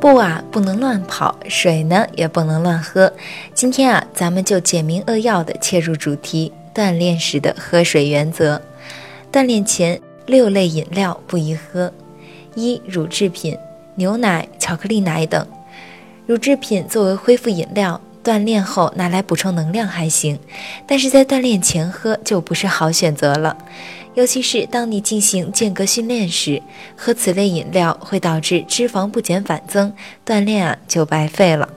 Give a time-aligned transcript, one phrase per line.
[0.00, 3.12] 步啊，不能乱跑，水呢也不能乱喝。
[3.52, 8.62] 今天啊，咱们就简明扼要的切入主题：锻炼时的喝水原则。
[9.30, 11.92] 锻炼前六类饮料不宜喝：
[12.54, 13.54] 一、乳制品，
[13.96, 15.46] 牛奶、巧克力奶等。
[16.26, 20.38] 乳制品作为恢复饮料，锻炼后拿来补充能量还行，
[20.86, 23.54] 但是在锻炼前喝就不是好选择了。
[24.14, 26.60] 尤其是当你进行间隔训练时，
[26.96, 29.92] 喝此类饮料会导致脂肪不减反增，
[30.26, 31.68] 锻炼啊就白费了。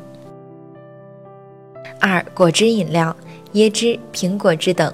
[1.99, 3.15] 二、果汁饮料，
[3.53, 4.91] 椰汁、苹果汁等，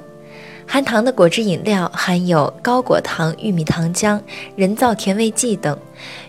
[0.67, 4.21] 含糖的果汁饮料含有高果糖玉米糖浆、
[4.55, 5.75] 人造甜味剂等，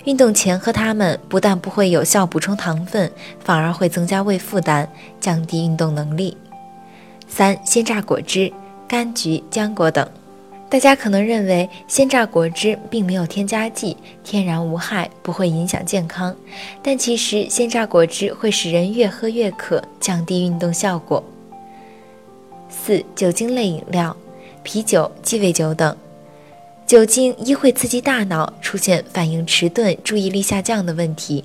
[0.05, 3.11] 运动前喝它们不但不会有效补充糖分，
[3.45, 4.89] 反而会增加胃负担，
[5.21, 6.37] 降低运动能力。
[7.29, 8.51] 三、鲜榨果汁，
[8.89, 10.09] 柑橘、浆果等。
[10.71, 16.35] 大家可能认为鲜榨果汁并没有添加剂，天然无害，不会影响健康。
[16.81, 21.23] 但其实鲜榨果汁会使人越喝越渴，降低运动效果。
[22.69, 24.17] 四、酒精类饮料，
[24.63, 25.97] 啤酒、鸡尾酒等。
[26.87, 31.43] 酒精一会刺激大脑，出现反应迟钝、注意力下降的问题；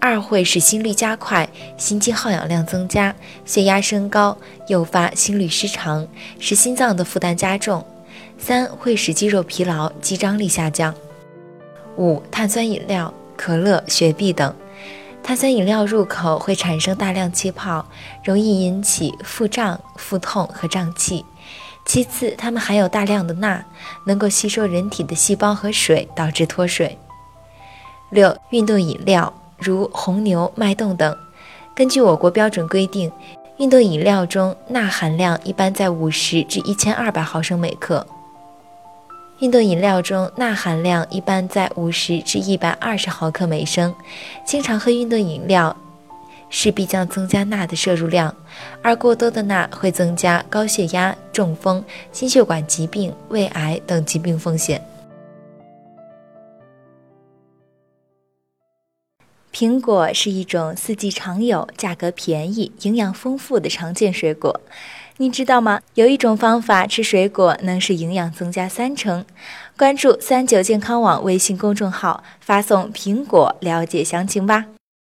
[0.00, 6.06] 二会使心率加快，心肌耗氧量增加，血压升高，诱发心律失常，
[6.38, 7.84] 使心脏的负担加重。
[8.38, 10.94] 三会使肌肉疲劳、肌张力下降。
[11.96, 14.54] 五碳酸饮料，可乐、雪碧等。
[15.22, 17.84] 碳酸饮料入口会产生大量气泡，
[18.24, 21.24] 容易引起腹胀、腹痛和胀气。
[21.84, 23.64] 其次，它们含有大量的钠，
[24.06, 26.98] 能够吸收人体的细胞和水，导致脱水。
[28.10, 31.16] 六运动饮料，如红牛、脉动等。
[31.74, 33.10] 根据我国标准规定，
[33.58, 38.06] 运动饮料中钠含量一般在五十至一千二百毫升每克。
[39.40, 43.94] 运动饮料中钠含量一般在五十至一百二十毫克每升，
[44.44, 45.76] 经常喝运动饮料，
[46.50, 48.34] 势必将增加钠的摄入量，
[48.82, 54.82] 而过多的钠会增加高血压、中风、心血管疾病、胃癌等疾病风险。
[59.52, 64.60] 苹果是一种四季常有、价格便宜、营养丰富的常见水果。
[65.20, 65.80] 你知道吗？
[65.94, 69.24] 有一种方法吃水果能使营养增加三成。
[69.76, 74.66] 关注三九健康网微信公众号，发送“苹果”了解详情吧。